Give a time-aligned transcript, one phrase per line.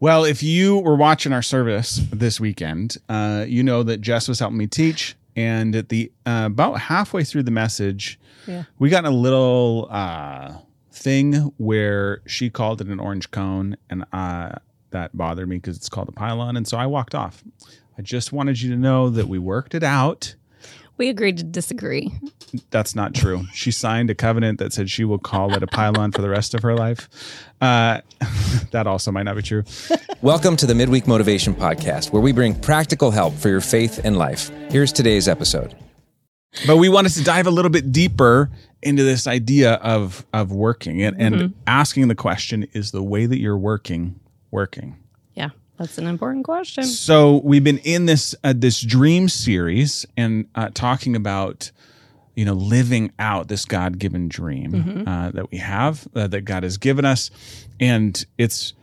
[0.00, 4.38] Well, if you were watching our service this weekend, uh, you know that Jess was
[4.38, 8.64] helping me teach, and at the uh, about halfway through the message, Yeah.
[8.78, 10.54] we got a little uh,
[10.92, 14.50] thing where she called it an orange cone, and uh,
[14.90, 17.42] that bothered me because it's called a pylon, and so I walked off.
[17.98, 20.36] I just wanted you to know that we worked it out.
[20.98, 22.12] We agreed to disagree.
[22.70, 23.44] That's not true.
[23.54, 26.54] She signed a covenant that said she will call it a pylon for the rest
[26.54, 27.08] of her life.
[27.60, 28.00] Uh,
[28.72, 29.62] that also might not be true.
[30.22, 34.18] Welcome to the Midweek Motivation Podcast, where we bring practical help for your faith and
[34.18, 34.50] life.
[34.70, 35.76] Here's today's episode.
[36.66, 38.50] But we wanted to dive a little bit deeper
[38.82, 43.38] into this idea of of working and, and asking the question: Is the way that
[43.38, 44.18] you're working
[44.50, 44.96] working?
[45.78, 46.84] That's an important question.
[46.84, 51.70] So we've been in this uh, this dream series and uh, talking about
[52.34, 56.64] you know living out this God given dream uh, that we have uh, that God
[56.64, 57.30] has given us,
[57.80, 58.74] and it's.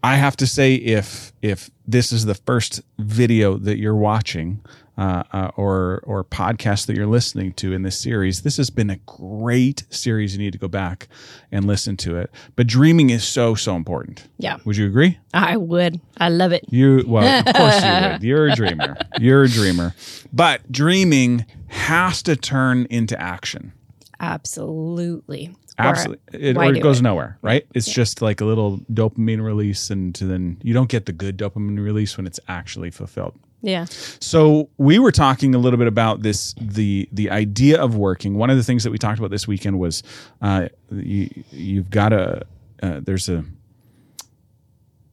[0.00, 4.60] I have to say, if if this is the first video that you're watching
[4.98, 8.90] uh, uh, or or podcast that you're listening to in this series, this has been
[8.90, 10.34] a great series.
[10.34, 11.06] You need to go back
[11.52, 12.30] and listen to it.
[12.56, 14.26] But dreaming is so so important.
[14.38, 15.18] Yeah, Would you agree?
[15.32, 16.00] I would.
[16.18, 16.64] I love it.
[16.68, 18.22] You well, of course you would.
[18.24, 18.96] You're a dreamer.
[19.18, 19.94] You're a dreamer.
[20.32, 23.72] But dreaming has to turn into action.
[24.20, 25.54] Absolutely.
[25.78, 26.40] Or Absolutely.
[26.40, 27.02] It, or it goes it?
[27.02, 27.64] nowhere, right?
[27.72, 31.78] It's just like a little dopamine release and then you don't get the good dopamine
[31.78, 33.38] release when it's actually fulfilled.
[33.60, 33.86] Yeah.
[34.20, 38.34] So we were talking a little bit about this the the idea of working.
[38.36, 40.02] One of the things that we talked about this weekend was
[40.42, 42.46] uh, you, you've got a
[42.82, 43.44] uh, there's a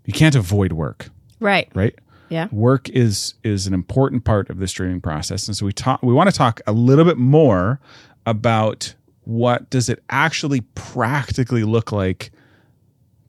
[0.05, 1.69] you can't avoid work, Right.
[1.73, 1.95] right?
[2.29, 2.47] Yeah.
[2.51, 6.11] work is is an important part of the streaming process and so we talk we
[6.11, 7.79] want to talk a little bit more
[8.25, 12.31] about what does it actually practically look like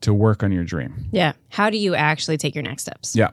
[0.01, 1.33] to work on your dream Yeah.
[1.49, 3.15] How do you actually take your next steps?
[3.15, 3.29] yeah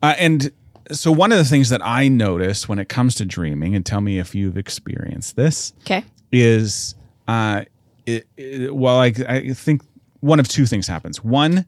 [0.00, 0.52] uh, and
[0.90, 4.00] so one of the things that i notice when it comes to dreaming and tell
[4.00, 6.04] me if you've experienced this Okay.
[6.32, 6.94] is
[7.26, 7.64] uh
[8.06, 9.82] it, it, well I, I think
[10.20, 11.66] one of two things happens one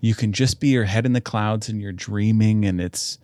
[0.00, 3.18] you can just be your head in the clouds and you're dreaming and it's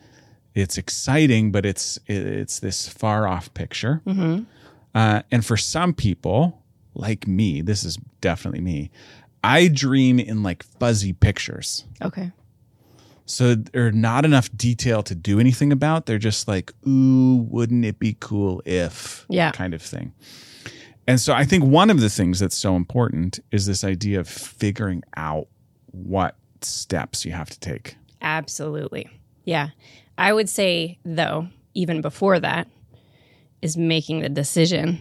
[0.55, 4.03] it's exciting but it's it, it's this far off picture
[4.95, 6.63] uh, and for some people
[6.95, 8.91] like me this is definitely me
[9.45, 12.33] i dream in like fuzzy pictures Okay.
[13.29, 16.07] So they're not enough detail to do anything about.
[16.07, 19.51] They're just like, ooh, wouldn't it be cool if Yeah.
[19.53, 20.13] kind of thing.
[21.07, 24.29] And so I think one of the things that's so important is this idea of
[24.29, 25.47] figuring out
[25.93, 27.97] what steps you have to take.
[28.21, 29.09] Absolutely.
[29.45, 29.69] Yeah.
[30.19, 32.67] I would say, though, even before that,
[33.63, 35.01] is making the decision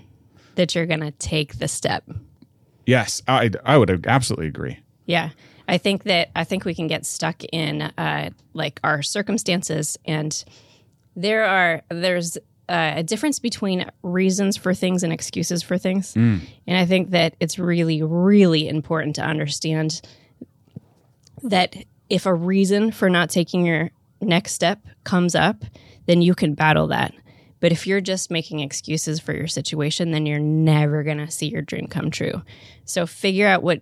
[0.55, 2.03] that you're going to take the step.
[2.85, 4.79] Yes, I I would absolutely agree.
[5.05, 5.29] Yeah.
[5.67, 10.43] I think that I think we can get stuck in uh, like our circumstances, and
[11.15, 12.37] there are there's
[12.69, 16.15] uh, a difference between reasons for things and excuses for things,
[16.67, 20.01] and I think that it's really really important to understand
[21.43, 21.75] that
[22.09, 23.91] if a reason for not taking your
[24.21, 25.63] next step comes up,
[26.05, 27.13] then you can battle that.
[27.59, 31.47] But if you're just making excuses for your situation, then you're never going to see
[31.47, 32.43] your dream come true.
[32.85, 33.81] So figure out what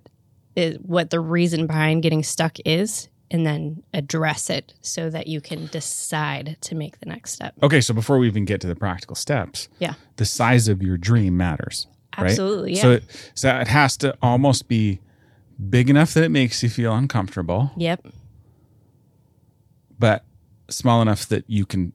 [0.56, 5.42] is what the reason behind getting stuck is and then address it so that you
[5.42, 7.54] can decide to make the next step.
[7.64, 9.96] Okay, so before we even get to the practical steps, Yeah.
[10.18, 11.88] the size of your dream matters.
[12.18, 12.30] right?
[12.30, 12.96] Absolutely, So yeah.
[12.98, 15.02] it, so it has to almost be
[15.70, 18.08] big enough that it makes you feel uncomfortable, Yep.
[20.00, 20.24] but
[20.70, 21.94] small enough that you can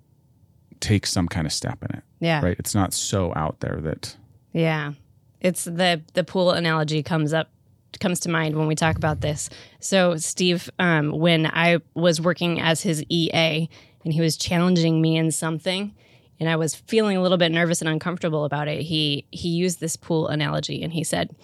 [0.80, 2.02] take some kind of step in it.
[2.20, 2.42] Yeah.
[2.42, 2.56] Right?
[2.58, 4.16] It's not so out there that
[4.52, 4.92] Yeah.
[5.40, 7.50] It's the the pool analogy comes up
[7.98, 9.50] comes to mind when we talk about this.
[9.80, 13.68] So Steve, um, when I was working as his EA
[14.04, 15.94] and he was challenging me in something
[16.38, 19.80] and I was feeling a little bit nervous and uncomfortable about it, he he used
[19.80, 21.34] this pool analogy and he said,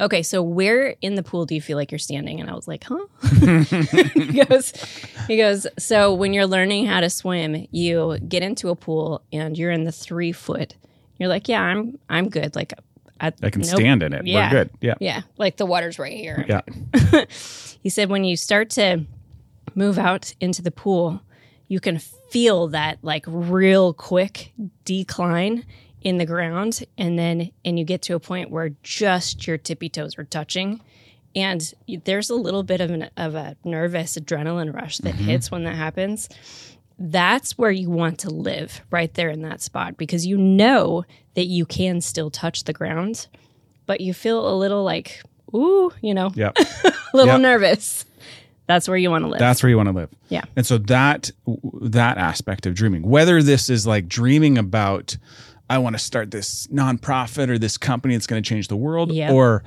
[0.00, 2.40] Okay, so where in the pool do you feel like you're standing?
[2.40, 3.06] And I was like, huh?
[4.14, 4.72] he goes,
[5.28, 9.56] he goes, so when you're learning how to swim, you get into a pool and
[9.56, 10.74] you're in the three foot.
[11.18, 12.56] You're like, yeah, I'm I'm good.
[12.56, 12.72] Like
[13.20, 13.70] I, I can nope.
[13.70, 14.26] stand in it.
[14.26, 14.46] Yeah.
[14.46, 14.70] We're good.
[14.80, 14.94] Yeah.
[15.00, 16.44] Yeah, like the water's right here.
[16.48, 17.24] Yeah.
[17.84, 19.04] He said when you start to
[19.74, 21.20] move out into the pool,
[21.68, 24.54] you can feel that like real quick
[24.86, 25.66] decline
[26.00, 29.90] in the ground and then and you get to a point where just your tippy
[29.90, 30.80] toes are touching
[31.36, 31.74] and
[32.04, 35.24] there's a little bit of an of a nervous adrenaline rush that mm-hmm.
[35.24, 36.28] hits when that happens
[36.98, 41.04] that's where you want to live right there in that spot because you know
[41.34, 43.26] that you can still touch the ground
[43.86, 45.20] but you feel a little like
[45.54, 46.52] ooh you know Yeah.
[46.56, 47.40] a little Yep.
[47.40, 48.04] nervous
[48.66, 49.38] That's where you want to live.
[49.40, 50.08] That's where you want to live.
[50.30, 50.44] Yeah.
[50.56, 51.30] And so that
[51.82, 55.16] that aspect of dreaming, whether this is like dreaming about
[55.68, 59.12] I want to start this nonprofit or this company that's going to change the world
[59.12, 59.32] Yep.
[59.32, 59.62] or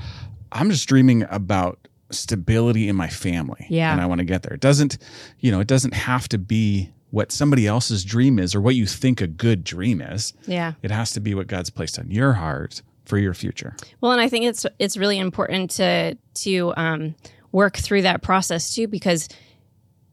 [0.52, 3.92] I'm just dreaming about stability in my family Yeah.
[3.92, 4.54] and I want to get there.
[4.54, 4.98] It doesn't,
[5.42, 8.86] you know, it doesn't have to be what somebody else's dream is or what you
[8.86, 10.34] think a good dream is.
[10.46, 10.74] yeah.
[10.82, 13.76] It has to be what God's placed on your heart for your future.
[14.02, 17.16] Well, and I think it's it's really important to to um,
[17.54, 19.30] work through that process too, because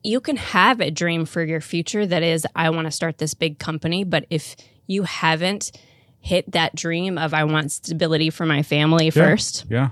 [0.04, 3.32] you can have a dream for your future that is, I want to start this
[3.34, 4.54] big company, but if
[4.86, 5.72] you haven't
[6.20, 9.90] hit that dream of I want stability for my family first, Yeah.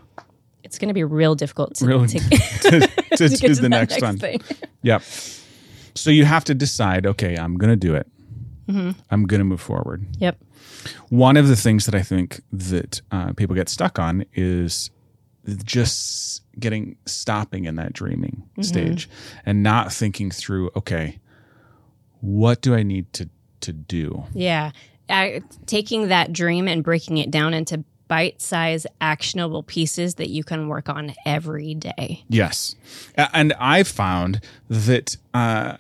[0.62, 2.80] it's going to be real difficult to, Really to, to,
[3.16, 4.18] to to do get to the that next, one.
[4.18, 4.40] thing.
[4.82, 5.02] Yep.
[5.94, 8.06] So you have to decide, okay, I'm going to do it.
[8.68, 8.90] Mm-hmm.
[9.10, 10.06] I'm going to move forward.
[10.18, 10.38] Yep.
[11.10, 14.90] One of the things that I think that uh, people get stuck on is
[15.64, 18.62] just getting stopping in that dreaming Mm-hmm.
[18.62, 19.08] stage
[19.44, 21.18] and not thinking through, okay,
[22.20, 23.28] what do I need to
[23.60, 24.24] to do?
[24.34, 24.72] Yeah.
[25.08, 30.44] Uh, taking that dream and breaking it down into bite sized, actionable pieces that you
[30.44, 32.22] can work on every day.
[32.28, 32.76] Yes.
[33.16, 35.78] And I found that uh,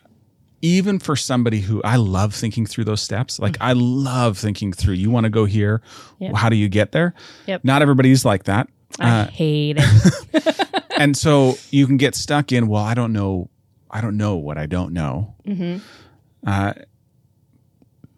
[0.62, 4.94] even for somebody who I love thinking through those steps, like I love thinking through,
[4.94, 5.82] you want to go here.
[6.20, 6.34] Yep.
[6.34, 7.12] How do you get there?
[7.48, 7.64] Yep.
[7.64, 8.66] Not everybody's like that.
[8.98, 10.84] I hate it.
[10.96, 13.50] and so you can get stuck in, well, I don't know.
[13.90, 15.34] I don't know what I don't know.
[15.46, 15.84] Mm-hmm.
[16.46, 16.72] Uh,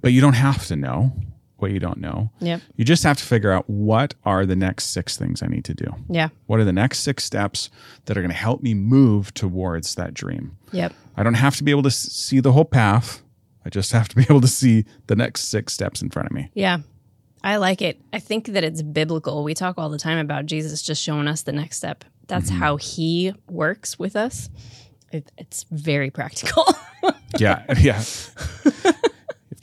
[0.00, 1.12] but you don't have to know
[1.59, 2.31] what you don't know.
[2.41, 2.61] yep.
[2.77, 5.75] You just have to figure out what are the next six things I need to
[5.75, 5.87] do.
[6.09, 6.29] Yeah.
[6.47, 7.71] What are the next six steps
[8.06, 10.56] that are going to help me move towards that dream?
[10.73, 10.93] Yep.
[11.17, 13.23] I don't have to be able to see the whole path.
[13.65, 16.33] I just have to be able to see the next six steps in front of
[16.33, 16.51] me.
[16.55, 16.79] Yeah.
[17.43, 18.00] I like it.
[18.12, 19.45] I think that it's biblical.
[19.45, 22.05] We talk all the time about Jesus just showing us the next step.
[22.27, 22.59] That's mm-hmm.
[22.59, 24.49] how he works with us.
[25.12, 26.65] It, it's very practical.
[27.39, 28.03] Yeah, yeah.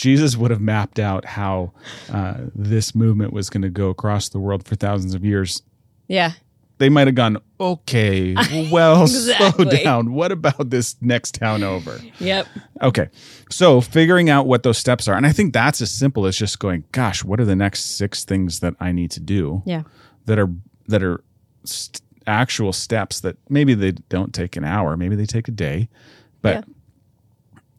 [0.01, 1.74] Jesus would have mapped out how
[2.12, 5.62] uh, this movement was going to go across the world for thousands of years,
[6.07, 6.31] yeah.
[6.80, 8.36] they might have gone, okay,
[8.71, 10.13] well, slow down.
[10.13, 12.00] What about this next town over?
[12.19, 12.48] Yep.
[12.81, 13.09] Okay.
[13.51, 15.15] So figuring out what those steps are.
[15.15, 18.25] And I think that's as simple as just going, gosh, what are the next six
[18.25, 19.83] things that I need to do Yeah.
[20.25, 20.50] that are,
[20.88, 21.24] that are
[21.63, 25.89] st- actual steps that maybe they don't take an hour, maybe they take a day,
[26.42, 26.74] but Yeah.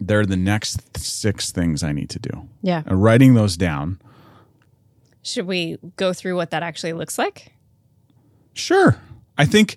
[0.06, 2.48] They're the next six things I need to do.
[2.62, 2.82] Yeah.
[2.86, 4.00] And writing those down.
[5.22, 7.52] Should we go through what that actually looks like?
[8.54, 8.96] Sure.
[9.38, 9.76] I think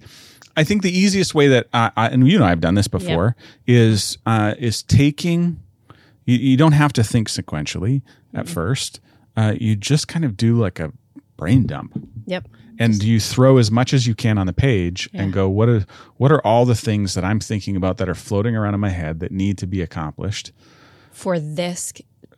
[0.57, 3.35] I think the easiest way that I, I and you know I've done this before
[3.67, 5.61] is uh, is taking.
[6.25, 8.01] You, you don't have to think sequentially
[8.33, 8.99] at first.
[9.37, 10.91] Uh, you just kind of do like a
[11.37, 12.47] brain dump, Yep.
[12.79, 15.85] and you throw as much as you can on the page and go, what are
[16.17, 18.89] what are all the things that I'm thinking about that are floating around in my
[18.89, 20.51] head that need to be accomplished?
[21.11, 21.93] For this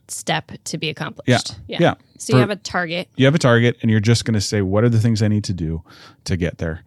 [0.08, 1.56] step to be accomplished.
[1.68, 1.78] Yeah.
[1.80, 1.94] Yeah.
[2.18, 3.10] So For- you have a target.
[3.18, 5.28] you have a target and you're just going to say what are the things i
[5.28, 5.84] need to do
[6.24, 6.84] to get there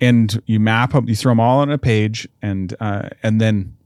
[0.00, 3.76] and you map up you throw them all on a page and uh, and then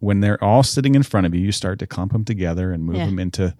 [0.00, 2.84] when they're all sitting in front of you you start to clump them together and
[2.84, 3.06] move Yeah.
[3.06, 3.54] them into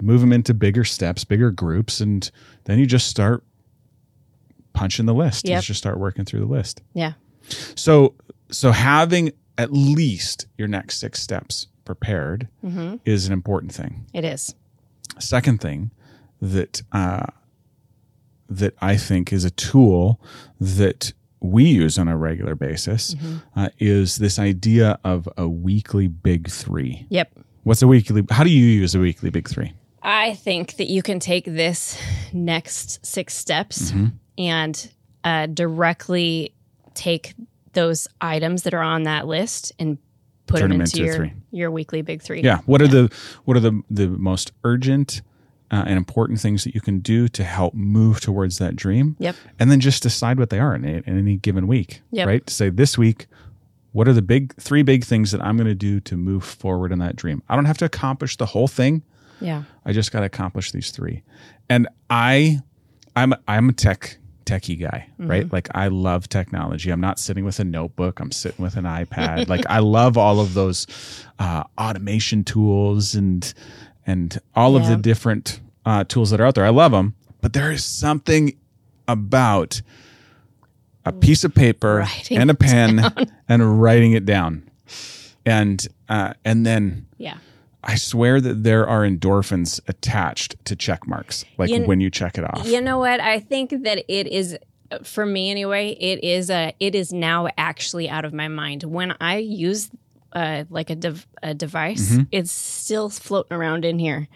[0.00, 2.30] move them into bigger steps bigger groups and
[2.64, 3.42] then you just start
[4.72, 7.14] punching the list you just start working through the list Yeah.
[7.74, 8.14] so
[8.50, 12.96] so having at least your next six steps prepared Mm-hmm.
[13.04, 14.54] is an important thing It is.
[15.18, 15.90] second thing
[16.40, 17.26] that uh,
[18.48, 20.20] that I think is a tool
[20.60, 23.14] that we use on a regular basis
[23.56, 27.06] uh, is this idea of a weekly big three.
[27.10, 27.30] Yep.
[27.64, 28.24] What's a weekly?
[28.30, 29.72] How do you use a weekly big three?
[30.08, 32.00] I think that you can take this
[32.32, 34.06] next six steps Mm-hmm.
[34.38, 36.54] and uh, directly
[36.94, 37.34] take
[37.74, 39.98] those items that are on that list and
[40.46, 41.32] put Turn them into, into your, three.
[41.50, 42.40] your weekly big three.
[42.40, 42.58] Yeah.
[42.64, 43.12] What are the
[43.44, 45.20] what are the the most urgent
[45.70, 49.14] uh, and important things that you can do to help move towards that dream?
[49.18, 49.36] Yep.
[49.58, 52.00] And then just decide what they are in, in any given week.
[52.12, 52.26] Yep.
[52.26, 52.48] Right.
[52.48, 53.26] Say this week,
[53.92, 56.92] what are the big three big things that I'm going to do to move forward
[56.92, 57.42] in that dream?
[57.50, 59.02] I don't have to accomplish the whole thing.
[59.40, 59.62] Yeah.
[59.84, 61.22] I just got to accomplish these three.
[61.68, 62.60] And I,
[63.16, 65.52] I'm I'm a tech techie guy, right?
[65.52, 66.90] Like I love technology.
[66.90, 68.18] I'm not sitting with a notebook.
[68.20, 69.48] I'm sitting with an iPad.
[69.48, 70.86] like I love all of those
[71.38, 73.52] uh, automation tools and
[74.06, 76.64] and all of the different uh, tools that are out there.
[76.64, 78.56] I love them, but there is something
[79.06, 79.82] about
[81.04, 83.00] a piece of paper Writing and a pen
[83.48, 84.68] and writing it down,
[85.44, 87.36] and uh, and then Yeah.
[87.82, 92.36] I swear that there are endorphins attached to check marks, like You when you check
[92.38, 92.66] it off.
[92.66, 93.20] You know what?
[93.20, 94.56] I think that it is
[95.04, 98.82] for me anyway, it is a it is now actually out of my mind.
[98.84, 99.90] When I use
[100.32, 102.22] uh, like a, dev- a device, Mm-hmm.
[102.32, 104.28] it's still floating around in here.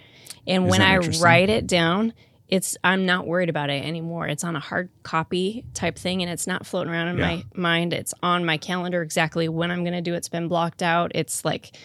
[0.46, 2.12] And Is when I write it down,
[2.48, 4.26] it's I'm not worried about it anymore.
[4.28, 7.26] It's on a hard copy type thing, and it's not floating around in Yeah.
[7.36, 7.92] my mind.
[7.92, 10.14] It's on my calendar exactly when I'm going to do.
[10.14, 10.18] it.
[10.18, 11.12] It's been blocked out.
[11.14, 11.76] It's like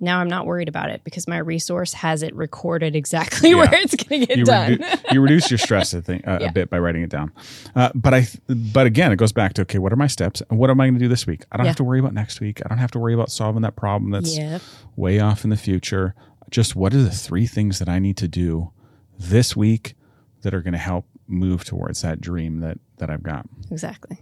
[0.00, 3.56] now I'm not worried about it because my resource has it recorded exactly Yeah.
[3.56, 4.72] where it's going to get you, done.
[4.78, 6.48] redu- you reduce your stress I think, uh, Yeah.
[6.48, 7.32] a bit by writing it down.
[7.74, 10.58] Uh, but I, but again, it goes back to okay, what are my steps and
[10.58, 11.44] what am I going to do this week?
[11.52, 11.70] I don't Yeah.
[11.70, 12.60] have to worry about next week.
[12.64, 14.62] I don't have to worry about solving that problem that's Yep.
[14.96, 16.14] way off in the future.
[16.50, 18.70] Just what are the three things that I need to do
[19.18, 19.94] this week
[20.42, 23.46] that are going to help move towards that dream that that I've got.
[23.70, 24.18] exactly.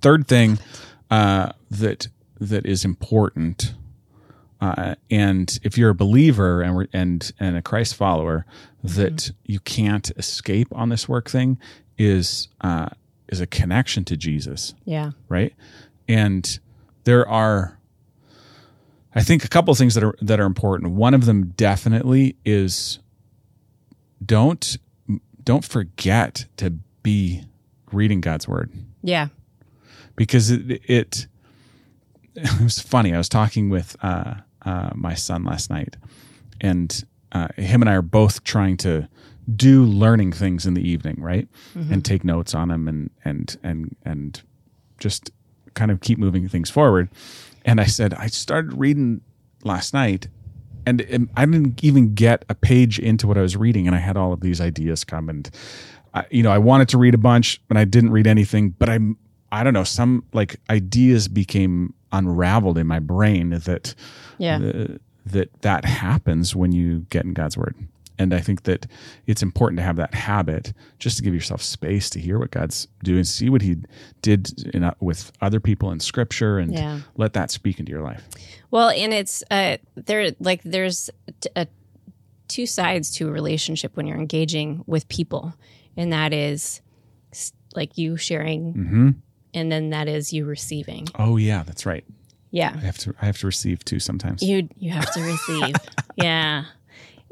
[0.00, 0.58] Third thing
[1.10, 2.08] uh, that
[2.40, 3.74] that is important,
[4.62, 8.46] uh, and if you're a believer and and and a Christ follower,
[8.84, 11.58] that you can't escape on this work thing
[11.98, 12.88] is uh,
[13.28, 15.10] is a connection to Jesus Yeah.
[15.28, 15.52] right?
[16.08, 16.58] And
[17.04, 17.78] there are,
[19.14, 20.92] I think, a couple of things that are that are important.
[20.92, 22.98] One of them definitely is
[24.24, 24.76] don't
[25.42, 26.70] don't forget to
[27.02, 27.44] be
[27.90, 28.70] reading God's word
[29.02, 29.28] Yeah.
[30.14, 31.26] because it it,
[32.36, 33.12] it was funny.
[33.14, 35.96] I was talking with uh, uh, my son last night,
[36.60, 39.08] and uh, him and I are both trying to
[39.56, 41.48] do learning things in the evening, right?
[41.92, 44.42] And take notes on them, and and and and
[44.98, 45.30] just
[45.74, 47.08] kind of keep moving things forward.
[47.64, 49.20] And I said I started reading
[49.64, 50.28] last night,
[50.86, 54.00] and um, I didn't even get a page into what I was reading, and I
[54.00, 55.50] had all of these ideas come and.
[56.14, 58.68] I, you know, I wanted to read a bunch, but I didn't read anything.
[58.68, 59.16] But I'm
[59.52, 63.94] I don't know, some like ideas became unraveled in my brain that
[64.38, 64.56] Yeah.
[64.58, 67.74] uh, that that happens when you get in God's word.
[68.18, 68.86] And I think that
[69.26, 72.86] it's important to have that habit just to give yourself space to hear what God's
[73.02, 73.76] doing, see what He
[74.20, 77.00] did in, uh, with other people in Scripture, and Yeah.
[77.16, 78.22] let that speak into your life.
[78.70, 81.08] Well, and it's uh, there like there's
[81.40, 81.66] t- a,
[82.48, 85.54] two sides to a relationship when you're engaging with people,
[85.96, 86.80] and that is
[87.74, 89.10] like you sharing, hmm
[89.54, 91.08] and then that is you receiving.
[91.18, 92.04] Oh yeah, that's right.
[92.50, 93.14] Yeah, I have to.
[93.20, 94.42] I have to receive too sometimes.
[94.42, 95.74] you you have to receive.
[96.16, 96.64] yeah.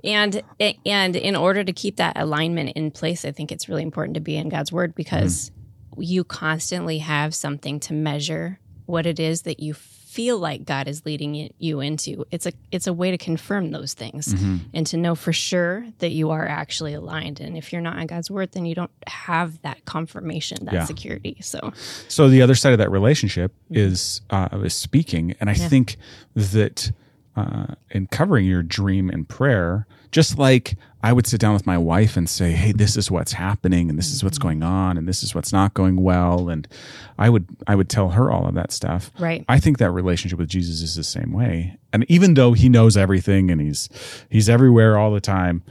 [0.02, 0.42] And
[0.86, 4.20] and in order to keep that alignment in place, I think it's really important to
[4.20, 6.06] be in God's word because mm.
[6.06, 9.74] you constantly have something to measure what it is that you
[10.10, 12.24] feel like God is leading you into.
[12.30, 14.34] It's a it's a way to confirm those things
[14.74, 17.38] and to know for sure that you are actually aligned.
[17.40, 20.84] And if you're not in God's word, then you don't have that confirmation, that Yeah.
[20.84, 21.36] security.
[21.40, 21.72] So
[22.08, 25.96] So the other side of that relationship is uh, is speaking, and I think
[26.34, 26.90] that
[27.36, 31.78] uh, in covering your dream in prayer, just like I would sit down with my
[31.78, 35.06] wife and say, "Hey, this is what's happening, and this is what's going on, and
[35.08, 36.66] this is what's not going well," and
[37.18, 39.10] I would I would tell her all of that stuff.
[39.18, 39.44] Right.
[39.48, 42.96] I think that relationship with Jesus is the same way, and even though He knows
[42.96, 43.88] everything and He's
[44.28, 45.62] He's everywhere all the time,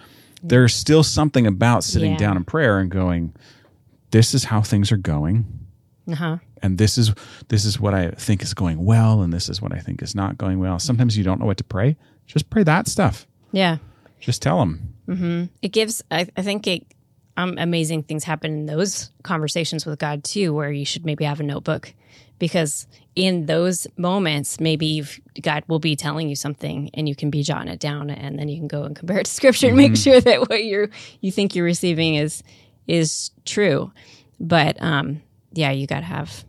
[0.41, 2.17] there's still something about sitting Yeah.
[2.17, 3.33] down in prayer and going,
[4.11, 5.45] "This is how things are going."
[6.09, 6.37] uh-huh.
[6.61, 7.13] And this is
[7.47, 10.15] this is what I think is going well, and this is what I think is
[10.15, 10.79] not going well.
[10.79, 11.97] Sometimes you don't know what to pray.
[12.25, 13.27] Just pray that stuff.
[13.51, 13.77] Yeah.
[14.19, 14.93] Just tell them.
[15.61, 16.85] it gives I, I think it
[17.39, 21.39] um, amazing things happen in those conversations with god too where you should maybe have
[21.39, 21.93] a notebook
[22.37, 22.85] because
[23.15, 27.41] in those moments maybe you've, god will be telling you something and you can be
[27.41, 29.95] jotting it down and then you can go and compare it to scripture and make
[29.95, 30.89] sure that what you're
[31.21, 32.43] you think you're receiving is
[32.87, 33.91] is true
[34.39, 35.21] but um
[35.53, 36.43] yeah you got to have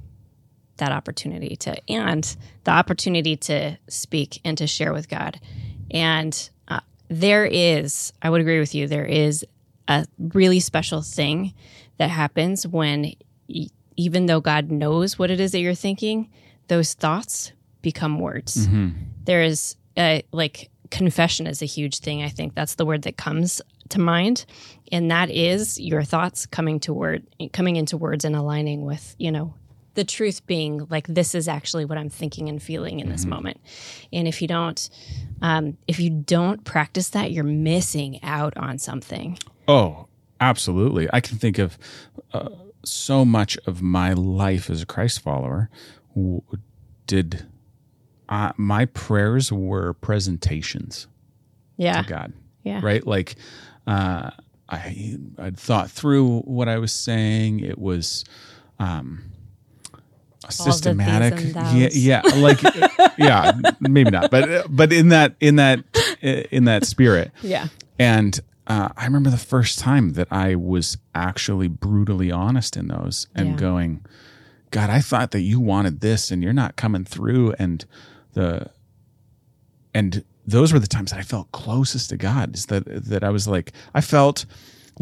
[0.81, 5.41] that opportunity to and the opportunity to speak and to share with god.
[5.93, 9.45] And uh, there is i would agree with you there is
[9.89, 11.55] a really special thing
[11.99, 13.13] that happens when
[13.49, 16.29] y- even though god knows what it is that you're thinking
[16.69, 18.69] those thoughts become words.
[19.25, 23.17] There is a, like confession is a huge thing i think that's the word that
[23.17, 23.61] comes
[23.91, 24.45] to mind.
[24.93, 29.33] And that is your thoughts coming to word coming into words and aligning with you
[29.33, 29.55] know
[29.95, 33.61] the truth being like this is actually what i'm thinking and feeling in this moment
[34.13, 34.89] and if you don't
[35.43, 40.09] um, if you don't practice that you're missing out on something Oh,
[40.41, 41.09] absolutely.
[41.13, 41.79] I can think of
[42.33, 42.49] uh,
[42.85, 45.71] so much of my life as a Christ follower.
[46.17, 46.43] W-
[47.07, 47.47] did
[48.29, 51.07] uh, my prayers were presentations
[51.77, 52.33] yeah to God?
[52.65, 53.07] yeah right?
[53.07, 53.37] Like,
[53.87, 54.31] uh,
[54.69, 57.61] I I'd thought through what I was saying.
[57.61, 58.25] It was
[58.81, 59.31] um,
[60.49, 61.39] systematic.
[61.55, 62.61] Yeah, yeah, like
[63.19, 65.85] yeah, maybe not, but but in that in that
[66.23, 67.69] in that spirit, yeah
[67.99, 73.27] and uh, I remember the first time that I was actually brutally honest in those
[73.35, 73.57] and Yeah.
[73.57, 74.05] going,
[74.71, 77.53] God, I thought that you wanted this and you're not coming through.
[77.59, 77.85] And
[78.35, 78.71] the,
[79.93, 83.31] and those were the times that I felt closest to God is that, that I
[83.31, 84.47] was like, I felt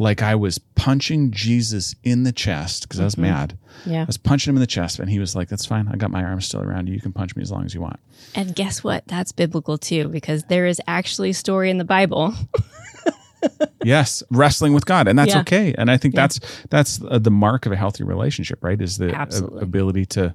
[0.00, 3.58] like I was punching Jesus in the chest because I was mad.
[3.84, 4.02] Yeah.
[4.02, 5.88] I was punching him in the chest and he was like, that's fine.
[5.88, 6.94] I got my arm still around you.
[6.94, 7.98] You can punch me as long as you want.
[8.36, 9.02] And guess what?
[9.08, 12.32] That's biblical too, because there is actually a story in the Bible.
[13.84, 15.40] yes wrestling with god and that's Yeah.
[15.42, 16.40] okay and i think that's
[16.70, 19.62] that's uh, the mark of a healthy relationship right is the uh, Absolutely.
[19.62, 20.34] ability to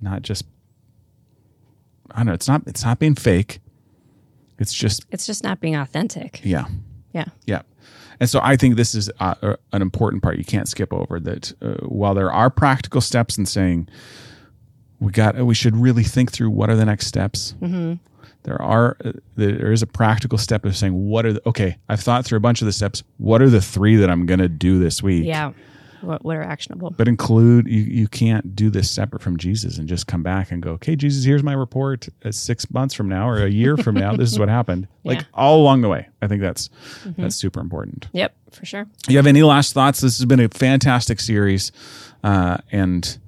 [0.00, 0.44] not just
[2.12, 3.60] i don't know it's not it's not being fake
[4.58, 6.40] it's just It's just not being authentic.
[6.42, 6.64] yeah
[7.12, 7.26] Yeah.
[7.46, 7.62] yeah
[8.20, 10.38] and so i think this is uh, an important part.
[10.38, 13.88] You can't skip over that uh, while there are practical steps in saying
[15.00, 17.54] we got we should really think through what are the next steps.
[18.44, 22.00] There are uh, there is a practical step of saying what are the, okay i've
[22.00, 23.02] thought through a bunch of the steps.
[23.18, 25.24] What are the three that i'm going to do this week?
[25.26, 25.52] Yeah.
[26.00, 26.90] What, what are actionable?
[26.90, 30.62] but include you, you can't do this separate from jesus and just come back and
[30.62, 32.08] go okay jesus here's my report.
[32.24, 34.86] Uh, six months from now or a year from now this is what happened.
[35.04, 35.24] Like Yeah.
[35.32, 36.08] all along the way.
[36.20, 36.68] I think that's
[37.16, 38.08] that's super important.
[38.12, 38.86] Yep, for sure.
[39.08, 40.00] you have any last thoughts?
[40.00, 41.72] This has been a fantastic series
[42.22, 43.18] uh, and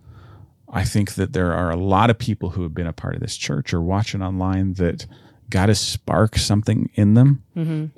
[0.73, 3.21] i think that there are a lot of people who have been a part of
[3.21, 5.07] this church or watching online that
[5.49, 7.43] god has sparked something in them.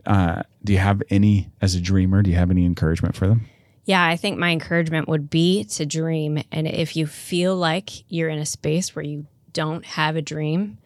[0.07, 3.47] Uh, do you have any as a dreamer do you have any encouragement for them
[3.85, 6.43] Yeah, I think my encouragement would be to dream.
[6.53, 10.79] And if you feel like you're in a space where you don't have a dream,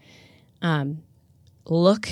[0.62, 1.03] um,
[1.67, 2.09] look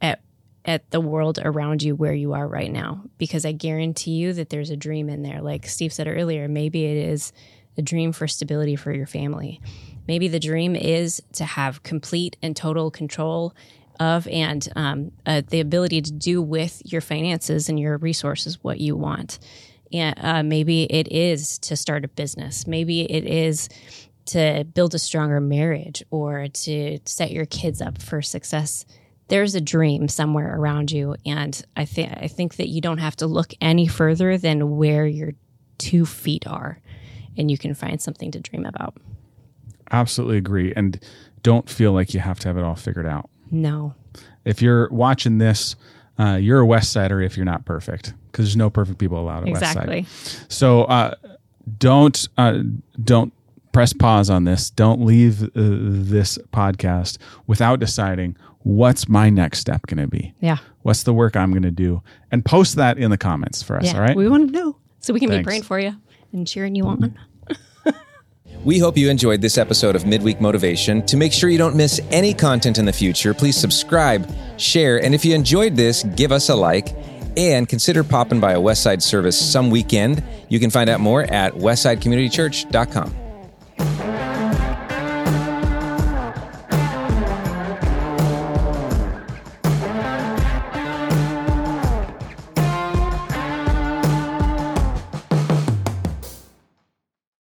[0.00, 0.20] at
[0.64, 4.50] at the world around you where you are right now, because I guarantee you that
[4.50, 5.40] there's a dream in there.
[5.40, 7.32] Like Steve said earlier, maybe it is
[7.76, 9.60] a dream for stability for your family.
[10.06, 13.54] Maybe the dream is to have complete and total control
[14.00, 18.78] of and um, uh, the ability to do with your finances and your resources what
[18.80, 19.38] you want.
[19.92, 22.66] Uh, maybe it is to start a business.
[22.66, 23.68] Maybe it is
[24.26, 28.84] to build a stronger marriage or to set your kids up for success.
[29.28, 33.16] There's a dream somewhere around you, and I think I think that you don't have
[33.16, 35.32] to look any further than where your
[35.78, 36.80] two feet are,
[37.36, 38.96] and you can find something to dream about.
[39.90, 41.02] absolutely agree and
[41.42, 43.94] don't feel like you have to have it all figured out No,
[44.44, 45.76] if you're watching this
[46.18, 49.46] uh, you're a west sider if you're not perfect because there's no perfect people allowed
[49.46, 50.02] at west exactly.
[50.04, 51.14] side so uh,
[51.78, 52.60] don't uh,
[53.02, 53.32] don't
[53.72, 59.86] press pause on this don't leave uh, this podcast without deciding what's my next step
[59.86, 63.10] going to be Yeah, what's the work i'm going to do and post that in
[63.10, 63.94] the comments for us yeah.
[63.94, 65.42] all right We want to know so we can Thanks.
[65.42, 65.94] be praying for you
[66.32, 67.18] and cheering you on.
[68.68, 71.00] We hope you enjoyed this episode of Midweek Motivation.
[71.06, 75.14] To make sure you don't miss any content in the future, please subscribe, share, and
[75.14, 76.94] if you enjoyed this, give us a like.
[77.38, 80.22] And consider popping by a Westside service some weekend.
[80.50, 84.17] You can find out more at westsidecommunitychurch.com.